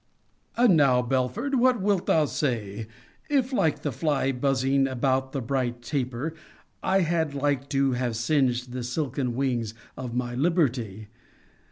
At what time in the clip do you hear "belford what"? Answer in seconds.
1.03-1.79